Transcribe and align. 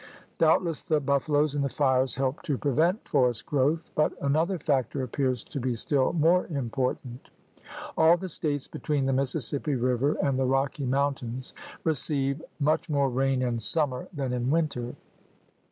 Doubtless 0.39 0.81
the 0.81 0.99
buffaloes 0.99 1.53
and 1.53 1.63
the 1.63 1.69
fires 1.69 2.15
helped 2.15 2.43
to 2.45 2.57
prevent 2.57 3.07
forest 3.07 3.45
growth, 3.45 3.91
but 3.93 4.11
another 4.19 4.57
factor 4.57 5.03
appears 5.03 5.43
to 5.43 5.59
be 5.59 5.75
still 5.75 6.11
more 6.11 6.47
important. 6.47 7.29
All 7.95 8.17
the 8.17 8.27
States 8.27 8.67
between 8.67 9.05
the 9.05 9.13
Mississippi 9.13 9.75
River 9.75 10.13
and 10.13 10.39
the 10.39 10.47
Rocky 10.47 10.87
Mountains 10.87 11.53
receive 11.83 12.41
much 12.59 12.89
more 12.89 13.09
rain 13.11 13.43
in 13.43 13.59
summer 13.59 14.07
than 14.11 14.33
in 14.33 14.49
winter. 14.49 14.95